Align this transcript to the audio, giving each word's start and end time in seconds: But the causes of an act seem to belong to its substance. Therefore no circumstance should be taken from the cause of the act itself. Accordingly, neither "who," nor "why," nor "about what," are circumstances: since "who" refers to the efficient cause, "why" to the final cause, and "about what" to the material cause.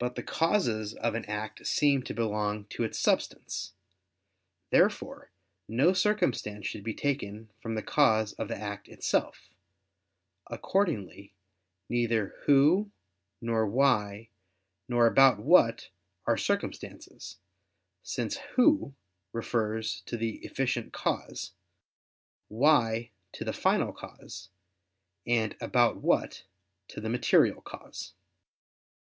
But 0.00 0.16
the 0.16 0.24
causes 0.24 0.92
of 0.92 1.14
an 1.14 1.24
act 1.26 1.64
seem 1.64 2.02
to 2.02 2.12
belong 2.14 2.64
to 2.70 2.82
its 2.82 2.98
substance. 2.98 3.74
Therefore 4.70 5.30
no 5.68 5.92
circumstance 5.92 6.66
should 6.66 6.82
be 6.82 6.94
taken 6.94 7.48
from 7.60 7.76
the 7.76 7.82
cause 7.84 8.32
of 8.32 8.48
the 8.48 8.56
act 8.56 8.88
itself. 8.88 9.48
Accordingly, 10.48 11.32
neither 11.88 12.34
"who," 12.42 12.90
nor 13.40 13.68
"why," 13.68 14.30
nor 14.88 15.06
"about 15.06 15.38
what," 15.38 15.90
are 16.26 16.36
circumstances: 16.36 17.36
since 18.02 18.38
"who" 18.56 18.94
refers 19.32 20.00
to 20.06 20.16
the 20.16 20.38
efficient 20.38 20.92
cause, 20.92 21.52
"why" 22.48 23.12
to 23.34 23.44
the 23.44 23.52
final 23.52 23.92
cause, 23.92 24.48
and 25.24 25.56
"about 25.60 25.98
what" 25.98 26.42
to 26.88 27.00
the 27.00 27.08
material 27.08 27.60
cause. 27.60 28.14